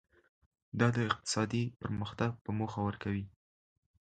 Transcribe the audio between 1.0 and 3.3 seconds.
اقتصادي پرمختګ په موخه ورکوي.